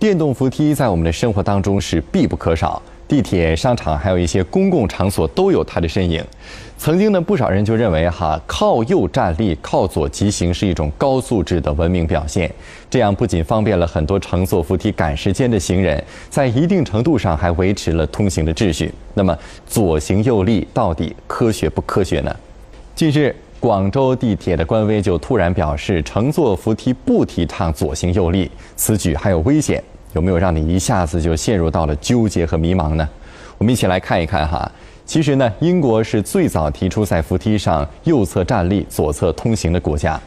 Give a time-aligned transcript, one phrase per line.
[0.00, 6.24] 电动扶梯在我们的生活当中是必不可少，地铁、商场还有一些公共场所都有它的身影。
[6.78, 12.50] 曾经呢，不少人就认为哈，靠右站立、靠左疾行是一种高素质的文明表现。
[12.88, 18.90] 这样不仅方便了很多乘坐扶梯赶时间的行人，在一定程度上还维持了通行的秩序。
[19.12, 19.36] 那么，
[19.66, 22.34] 左行右立到底科学不科学呢？
[22.94, 23.36] 近日。
[23.60, 29.84] 广州地铁的官微就突然表示，乘坐扶梯不提倡左行右立，此举还有危险，
[30.14, 33.06] 有没有让你一下子就陷入到了纠结和迷茫呢？
[33.58, 34.72] 我们一起来看一看哈。
[35.04, 40.18] 其实呢，英国是最早提出在扶梯上右侧站立、左侧通行的国家，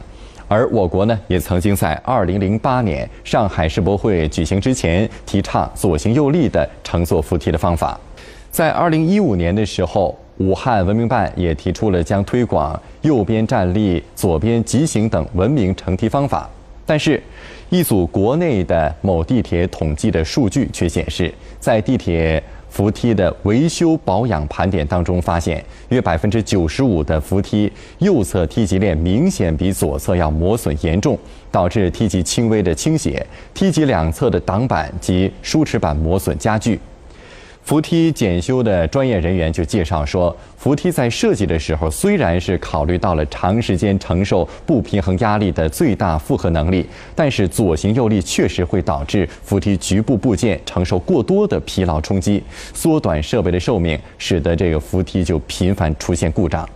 [0.46, 7.98] 而我国呢，也曾经在2008年上海世博会举行之前提倡左行右立的乘坐扶梯的方法，
[8.52, 10.16] 在2015年的时候。
[10.38, 16.50] 武汉文明办也提出了将推广右边站立、左边疾行等文明乘梯方法，
[16.84, 17.22] 但是，
[17.70, 31.16] 一组国内的某地铁统计的数据却显示，在地铁扶梯的维修保养盘点当中，发现约百分之九十五的扶梯右侧梯级链明显比左侧要磨损严重，
[31.52, 36.80] 导致梯级轻微的倾斜，梯级两侧的挡板及梳齿板磨损加剧。
[37.64, 52.42] 扶梯检修的专业人员就介绍说，扶梯在设计的时候虽然是考虑到了长时间承受不平衡压力的最大负荷能力，但是左行右立确实会导致扶梯局部部件承受过多的疲劳冲击，
[52.74, 56.68] 缩短设备的寿命，使得这个扶梯就频繁出现故障。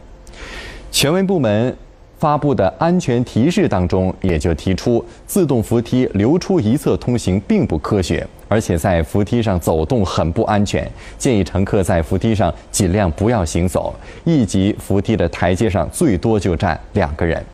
[0.91, 1.77] 权威部门。
[2.19, 17.45] 发布的安全提示当中，也就提出自动扶梯留出一侧通行并不科学，而且在扶梯上走动很不安全，建议乘客在扶梯上尽量不要行走，一级扶梯的台阶上最多就站两个人。